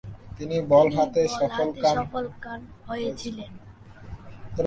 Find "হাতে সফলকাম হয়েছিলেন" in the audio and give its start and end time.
0.97-3.51